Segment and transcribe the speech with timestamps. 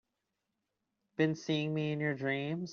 [1.15, 2.69] Been seeing me in your dreams?